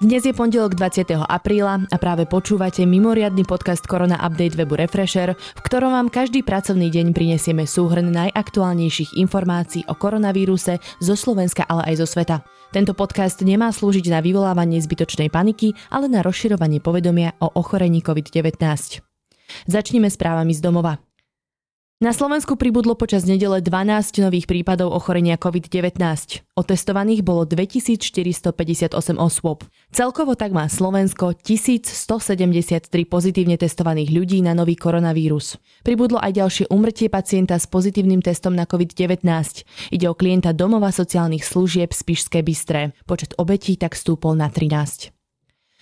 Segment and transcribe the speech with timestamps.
[0.00, 1.12] Dnes je pondelok 20.
[1.28, 6.88] apríla a práve počúvate mimoriadny podcast Korona Update webu Refresher, v ktorom vám každý pracovný
[6.88, 12.40] deň prinesieme súhrn najaktuálnejších informácií o koronavíruse zo Slovenska, ale aj zo sveta.
[12.72, 18.56] Tento podcast nemá slúžiť na vyvolávanie zbytočnej paniky, ale na rozširovanie povedomia o ochorení COVID-19.
[19.68, 21.09] Začneme správami z domova.
[22.00, 26.00] Na Slovensku pribudlo počas nedele 12 nových prípadov ochorenia COVID-19.
[26.56, 29.68] Otestovaných bolo 2458 osôb.
[29.92, 35.60] Celkovo tak má Slovensko 1173 pozitívne testovaných ľudí na nový koronavírus.
[35.84, 39.20] Pribudlo aj ďalšie umrtie pacienta s pozitívnym testom na COVID-19.
[39.92, 42.96] Ide o klienta domova sociálnych služieb Spišské Bystré.
[43.04, 45.19] Počet obetí tak stúpol na 13.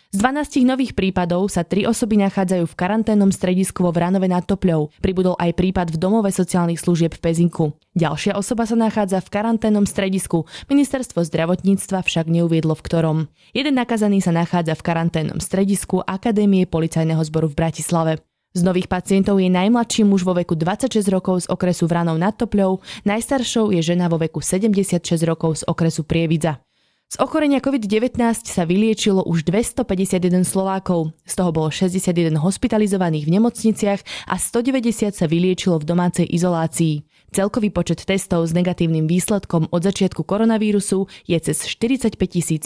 [0.08, 4.88] Z 12 nových prípadov sa tri osoby nachádzajú v karanténnom stredisku vo Vranove nad Topľou.
[5.04, 7.76] Pribudol aj prípad v domove sociálnych služieb v Pezinku.
[7.92, 10.48] Ďalšia osoba sa nachádza v karanténnom stredisku.
[10.72, 13.18] Ministerstvo zdravotníctva však neuviedlo v ktorom.
[13.52, 18.12] Jeden nakazaný sa nachádza v karanténnom stredisku Akadémie policajného zboru v Bratislave.
[18.56, 22.80] Z nových pacientov je najmladší muž vo veku 26 rokov z okresu Vranov nad Topľou,
[23.04, 26.64] najstaršou je žena vo veku 76 rokov z okresu Prievidza.
[27.08, 34.28] Z ochorenia COVID-19 sa vyliečilo už 251 Slovákov, z toho bolo 61 hospitalizovaných v nemocniciach
[34.28, 37.08] a 190 sa vyliečilo v domácej izolácii.
[37.32, 42.12] Celkový počet testov s negatívnym výsledkom od začiatku koronavírusu je cez 45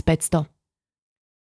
[0.02, 0.61] 500.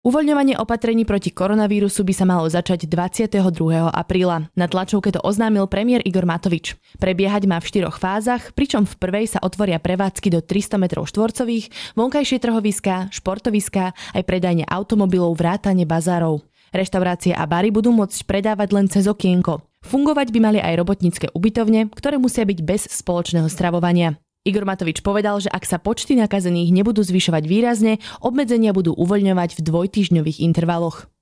[0.09, 3.45] Uvoľňovanie opatrení proti koronavírusu by sa malo začať 22.
[3.93, 4.49] apríla.
[4.57, 6.81] Na tlačovke to oznámil premiér Igor Matovič.
[6.97, 11.93] Prebiehať má v štyroch fázach, pričom v prvej sa otvoria prevádzky do 300 m štvorcových,
[11.93, 16.41] vonkajšie trhoviská, športoviská, aj predajne automobilov, vrátane bazárov.
[16.73, 19.61] Reštaurácie a bary budú môcť predávať len cez okienko.
[19.85, 24.17] Fungovať by mali aj robotnícke ubytovne, ktoré musia byť bez spoločného stravovania.
[24.49, 29.65] Igor Matovič povedal, že ak sa počty nakazených nebudú zvyšovať výrazne, obmedzenia budú uvoľňovať v
[29.69, 31.13] dvojtyžňových intervaloch.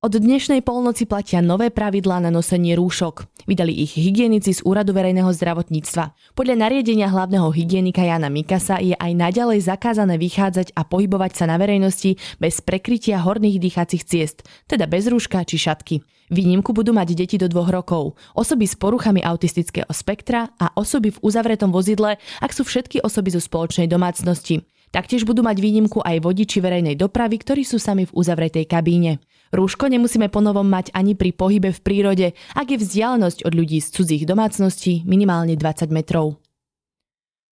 [0.00, 3.28] Od dnešnej polnoci platia nové pravidlá na nosenie rúšok.
[3.44, 6.16] Vydali ich hygienici z Úradu verejného zdravotníctva.
[6.32, 11.60] Podľa nariadenia hlavného hygienika Jana Mikasa je aj naďalej zakázané vychádzať a pohybovať sa na
[11.60, 16.00] verejnosti bez prekrytia horných dýchacích ciest, teda bez rúška či šatky.
[16.32, 21.20] Výnimku budú mať deti do dvoch rokov, osoby s poruchami autistického spektra a osoby v
[21.20, 24.64] uzavretom vozidle, ak sú všetky osoby zo spoločnej domácnosti.
[24.90, 29.22] Taktiež budú mať výnimku aj vodiči verejnej dopravy, ktorí sú sami v uzavretej kabíne.
[29.50, 33.88] Rúško nemusíme ponovom mať ani pri pohybe v prírode, ak je vzdialenosť od ľudí z
[33.90, 36.38] cudzích domácností minimálne 20 metrov.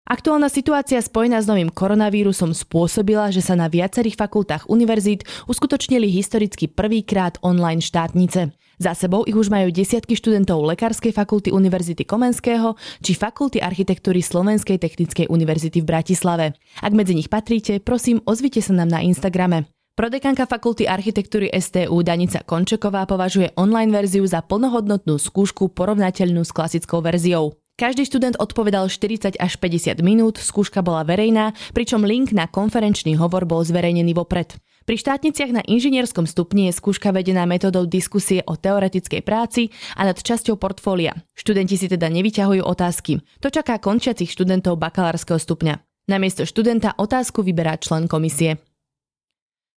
[0.05, 6.69] Aktuálna situácia spojená s novým koronavírusom spôsobila, že sa na viacerých fakultách univerzít uskutočnili historicky
[6.69, 8.53] prvýkrát online štátnice.
[8.77, 14.77] Za sebou ich už majú desiatky študentov Lekárskej fakulty Univerzity Komenského či Fakulty architektúry Slovenskej
[14.77, 16.45] technickej univerzity v Bratislave.
[16.85, 19.74] Ak medzi nich patríte, prosím, ozvite sa nám na Instagrame.
[19.95, 26.99] Prodekanka Fakulty architektúry STU Danica Končeková považuje online verziu za plnohodnotnú skúšku porovnateľnú s klasickou
[26.99, 27.55] verziou.
[27.79, 33.47] Každý študent odpovedal 40 až 50 minút, skúška bola verejná, pričom link na konferenčný hovor
[33.47, 34.59] bol zverejnený vopred.
[34.83, 40.19] Pri štátniciach na inžinierskom stupni je skúška vedená metodou diskusie o teoretickej práci a nad
[40.19, 41.15] časťou portfólia.
[41.39, 43.23] Študenti si teda nevyťahujú otázky.
[43.39, 45.79] To čaká končiacich študentov bakalárskeho stupňa.
[46.11, 48.59] Namiesto študenta otázku vyberá člen komisie.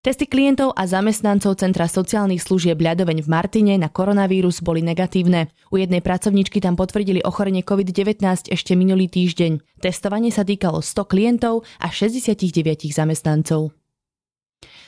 [0.06, 5.50] Testy klientov a zamestnancov Centra sociálnych služieb Ľadoveň v Martine na koronavírus boli negatívne.
[5.74, 9.82] U jednej pracovničky tam potvrdili ochorenie COVID-19 ešte minulý týždeň.
[9.82, 13.74] Testovanie sa týkalo 100 klientov a 69 zamestnancov.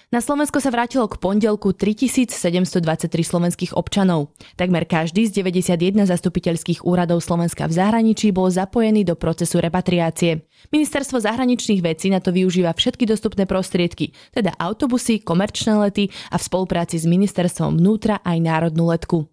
[0.10, 4.34] Na Slovensko sa vrátilo k pondelku 3723 slovenských občanov.
[4.58, 10.42] Takmer každý z 91 zastupiteľských úradov Slovenska v zahraničí bol zapojený do procesu repatriácie.
[10.74, 16.46] Ministerstvo zahraničných vecí na to využíva všetky dostupné prostriedky, teda autobusy, komerčné lety a v
[16.50, 19.30] spolupráci s ministerstvom vnútra aj národnú letku.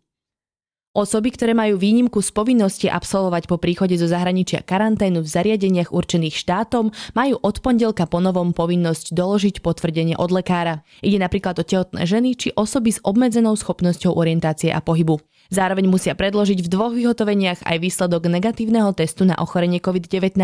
[0.97, 6.33] Osoby, ktoré majú výnimku z povinnosti absolvovať po príchode zo zahraničia karanténu v zariadeniach určených
[6.33, 10.81] štátom, majú od pondelka ponovom povinnosť doložiť potvrdenie od lekára.
[11.05, 15.21] Ide napríklad o tehotné ženy či osoby s obmedzenou schopnosťou orientácie a pohybu.
[15.53, 20.41] Zároveň musia predložiť v dvoch vyhotoveniach aj výsledok negatívneho testu na ochorenie COVID-19,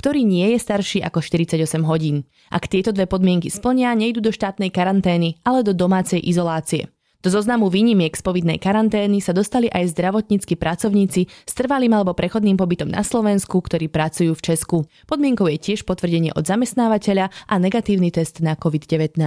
[0.00, 2.24] ktorý nie je starší ako 48 hodín.
[2.48, 6.88] Ak tieto dve podmienky splnia, nejdu do štátnej karantény, ale do domácej izolácie.
[7.20, 12.56] Do zoznamu výnimiek z povidnej karantény sa dostali aj zdravotníckí pracovníci s trvalým alebo prechodným
[12.56, 14.76] pobytom na Slovensku, ktorí pracujú v Česku.
[15.04, 19.20] Podmienkou je tiež potvrdenie od zamestnávateľa a negatívny test na COVID-19.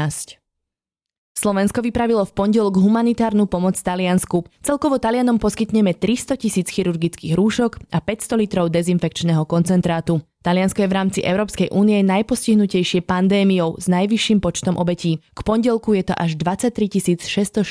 [1.38, 4.42] Slovensko vypravilo v pondelok humanitárnu pomoc Taliansku.
[4.66, 10.22] Celkovo Talianom poskytneme 300 tisíc chirurgických rúšok a 500 litrov dezinfekčného koncentrátu.
[10.44, 15.24] Taliansko je v rámci Európskej únie najpostihnutejšie pandémiou s najvyšším počtom obetí.
[15.32, 17.64] K pondelku je to až 23 660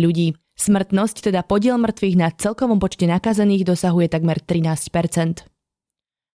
[0.00, 0.32] ľudí.
[0.56, 5.44] Smrtnosť, teda podiel mŕtvych na celkovom počte nakazených, dosahuje takmer 13%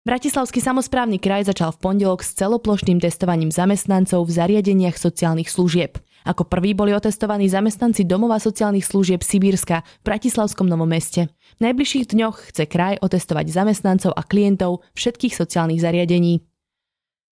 [0.08, 6.00] Bratislavský samozprávny kraj začal v pondelok s celoplošným testovaním zamestnancov v zariadeniach sociálnych služieb.
[6.28, 11.32] Ako prví boli otestovaní zamestnanci domova sociálnych služieb Sibírska v Bratislavskom Novom meste.
[11.56, 16.44] V najbližších dňoch chce kraj otestovať zamestnancov a klientov všetkých sociálnych zariadení.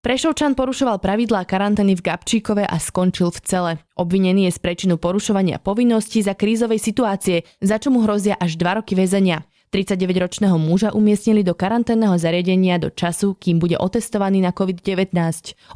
[0.01, 3.71] Prešovčan porušoval pravidlá karantény v Gabčíkove a skončil v cele.
[3.93, 8.81] Obvinený je z prečinu porušovania povinností za krízovej situácie, za čo mu hrozia až 2
[8.81, 9.45] roky väzenia.
[9.71, 15.15] 39-ročného muža umiestnili do karanténneho zariadenia do času, kým bude otestovaný na COVID-19.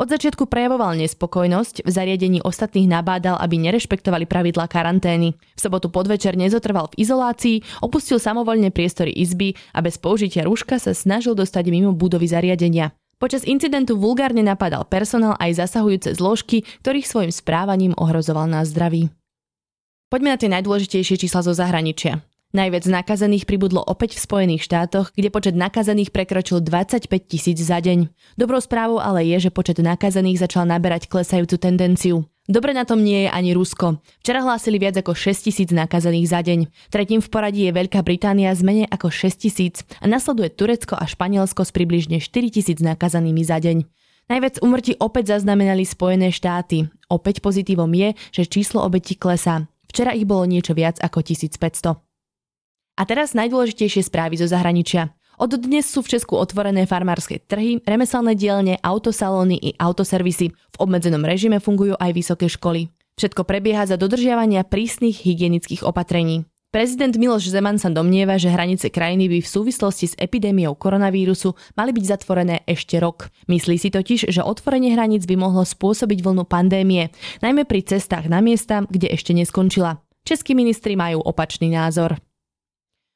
[0.04, 5.40] Od začiatku prejavoval nespokojnosť, v zariadení ostatných nabádal, aby nerešpektovali pravidlá karantény.
[5.56, 10.92] V sobotu podvečer nezotrval v izolácii, opustil samovolne priestory izby a bez použitia rúška sa
[10.92, 12.92] snažil dostať mimo budovy zariadenia.
[13.16, 19.08] Počas incidentu vulgárne napadal personál aj zasahujúce zložky, ktorých svojim správaním ohrozoval nás zdraví.
[20.12, 22.20] Poďme na tie najdôležitejšie čísla zo zahraničia.
[22.56, 28.07] Najviac nakazených pribudlo opäť v Spojených štátoch, kde počet nakazených prekročil 25 tisíc za deň.
[28.40, 32.24] Dobrou správou ale je, že počet nakazených začal naberať klesajúcu tendenciu.
[32.48, 34.00] Dobre na tom nie je ani Rusko.
[34.24, 36.72] Včera hlásili viac ako 6 tisíc nakazených za deň.
[36.96, 41.04] Tretím v poradí je Veľká Británia s menej ako 6 tisíc a nasleduje Turecko a
[41.04, 43.84] Španielsko s približne 4 tisíc nakazanými za deň.
[44.31, 46.88] Najviac umrtí opäť zaznamenali Spojené štáty.
[47.12, 49.68] Opäť pozitívom je, že číslo obetí klesá.
[49.92, 52.15] Včera ich bolo niečo viac ako 1500.
[52.96, 55.12] A teraz najdôležitejšie správy zo zahraničia.
[55.36, 60.56] Od dnes sú v Česku otvorené farmárske trhy, remeselné dielne, autosalóny i autoservisy.
[60.56, 62.88] V obmedzenom režime fungujú aj vysoké školy.
[63.20, 66.48] Všetko prebieha za dodržiavania prísnych hygienických opatrení.
[66.72, 71.96] Prezident Miloš Zeman sa domnieva, že hranice krajiny by v súvislosti s epidémiou koronavírusu mali
[71.96, 73.32] byť zatvorené ešte rok.
[73.48, 78.44] Myslí si totiž, že otvorenie hraníc by mohlo spôsobiť vlnu pandémie, najmä pri cestách na
[78.44, 80.04] miesta, kde ešte neskončila.
[80.28, 82.20] Českí ministri majú opačný názor.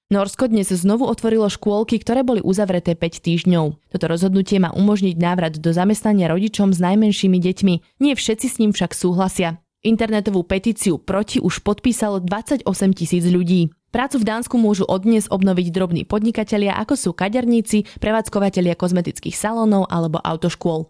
[0.10, 3.78] Norsko dnes znovu otvorilo škôlky, ktoré boli uzavreté 5 týždňov.
[3.94, 8.02] Toto rozhodnutie má umožniť návrat do zamestnania rodičom s najmenšími deťmi.
[8.02, 9.62] Nie všetci s ním však súhlasia.
[9.86, 12.66] Internetovú petíciu proti už podpísalo 28
[12.98, 13.70] tisíc ľudí.
[13.94, 20.18] Prácu v Dánsku môžu odnes obnoviť drobní podnikatelia, ako sú kaderníci, prevádzkovateľia kozmetických salónov alebo
[20.26, 20.90] autoškôl.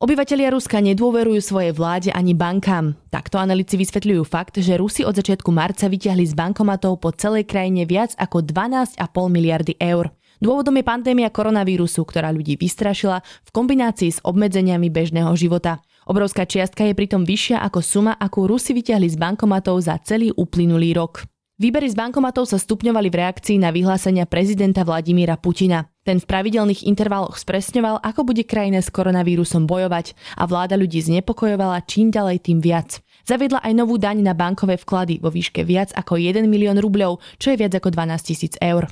[0.00, 2.96] Obyvatelia Ruska nedôverujú svojej vláde ani bankám.
[3.12, 7.84] Takto analytici vysvetľujú fakt, že Rusi od začiatku marca vyťahli z bankomatov po celej krajine
[7.84, 8.96] viac ako 12,5
[9.28, 10.08] miliardy eur.
[10.40, 15.84] Dôvodom je pandémia koronavírusu, ktorá ľudí vystrašila v kombinácii s obmedzeniami bežného života.
[16.08, 20.96] Obrovská čiastka je pritom vyššia ako suma, akú Rusi vyťahli z bankomatov za celý uplynulý
[20.96, 21.28] rok.
[21.60, 25.92] Výbery z bankomatov sa stupňovali v reakcii na vyhlásenia prezidenta Vladimíra Putina.
[26.08, 31.84] Ten v pravidelných intervaloch spresňoval, ako bude krajina s koronavírusom bojovať a vláda ľudí znepokojovala
[31.84, 33.04] čím ďalej tým viac.
[33.28, 37.52] Zaviedla aj novú daň na bankové vklady vo výške viac ako 1 milión rubľov, čo
[37.52, 38.88] je viac ako 12 tisíc eur.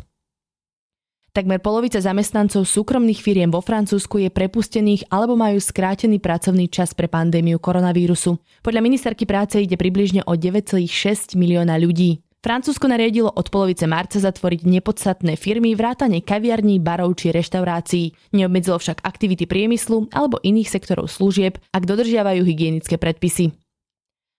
[1.32, 7.08] Takmer polovica zamestnancov súkromných firiem vo Francúzsku je prepustených alebo majú skrátený pracovný čas pre
[7.08, 8.36] pandémiu koronavírusu.
[8.60, 12.27] Podľa ministerky práce ide približne o 9,6 milióna ľudí.
[12.38, 18.14] Francúzsko nariadilo od polovice marca zatvoriť nepodstatné firmy vrátane kaviarní, barov či reštaurácií.
[18.30, 23.58] Neobmedzilo však aktivity priemyslu alebo iných sektorov služieb, ak dodržiavajú hygienické predpisy.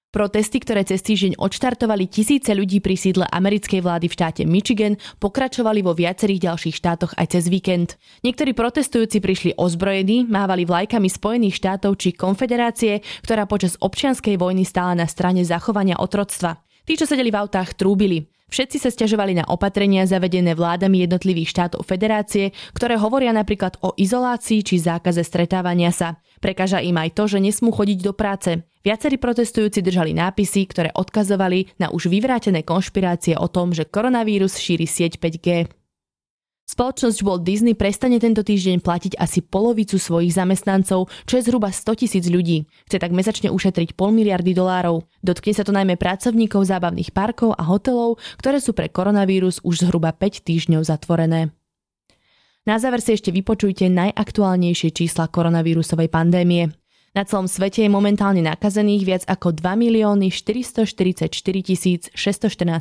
[0.10, 5.86] Protesty, ktoré cez týždeň odštartovali tisíce ľudí pri sídle americkej vlády v štáte Michigan, pokračovali
[5.86, 8.00] vo viacerých ďalších štátoch aj cez víkend.
[8.26, 14.98] Niektorí protestujúci prišli ozbrojení, mávali vlajkami Spojených štátov či konfederácie, ktorá počas občianskej vojny stála
[14.98, 16.58] na strane zachovania otroctva.
[16.90, 18.26] Tí, čo sedeli v autách, trúbili.
[18.50, 24.66] Všetci sa stiažovali na opatrenia zavedené vládami jednotlivých štátov federácie, ktoré hovoria napríklad o izolácii
[24.66, 26.18] či zákaze stretávania sa.
[26.42, 28.66] Prekáža im aj to, že nesmú chodiť do práce.
[28.82, 34.90] Viacerí protestujúci držali nápisy, ktoré odkazovali na už vyvrátené konšpirácie o tom, že koronavírus šíri
[34.90, 35.79] sieť 5G.
[36.70, 41.98] Spoločnosť Walt Disney prestane tento týždeň platiť asi polovicu svojich zamestnancov, čo je zhruba 100
[41.98, 42.70] tisíc ľudí.
[42.86, 45.02] Chce tak mesačne ušetriť pol miliardy dolárov.
[45.26, 50.14] Dotkne sa to najmä pracovníkov zábavných parkov a hotelov, ktoré sú pre koronavírus už zhruba
[50.14, 51.50] 5 týždňov zatvorené.
[52.70, 56.70] Na záver si ešte vypočujte najaktuálnejšie čísla koronavírusovej pandémie.
[57.18, 61.34] Na celom svete je momentálne nakazených viac ako 2 milióny 444
[62.14, 62.14] 614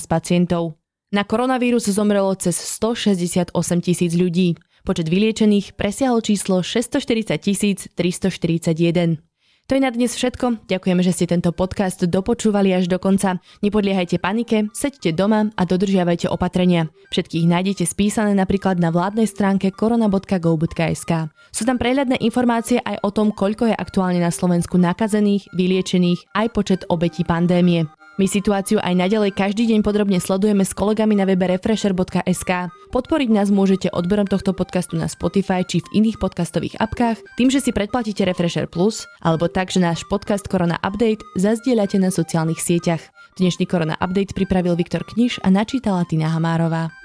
[0.04, 0.76] pacientov.
[1.09, 4.61] Na koronavírus zomrelo cez 168 tisíc ľudí.
[4.85, 9.17] Počet vyliečených presiahol číslo 640 341.
[9.69, 10.69] To je na dnes všetko.
[10.69, 13.41] Ďakujeme, že ste tento podcast dopočúvali až do konca.
[13.65, 16.93] Nepodliehajte panike, seďte doma a dodržiavajte opatrenia.
[17.09, 21.12] Všetkých nájdete spísané napríklad na vládnej stránke korona.go.sk.
[21.57, 26.47] Sú tam prehľadné informácie aj o tom, koľko je aktuálne na Slovensku nakazených, vyliečených, aj
[26.53, 27.88] počet obetí pandémie.
[28.19, 32.67] My situáciu aj naďalej každý deň podrobne sledujeme s kolegami na webe refresher.sk.
[32.91, 37.63] Podporiť nás môžete odberom tohto podcastu na Spotify či v iných podcastových apkách, tým, že
[37.63, 43.07] si predplatíte Refresher Plus, alebo tak, že náš podcast Korona Update zazdieľate na sociálnych sieťach.
[43.39, 46.98] Dnešný Korona Update pripravil Viktor Kniž a načítala Tina Hamárová.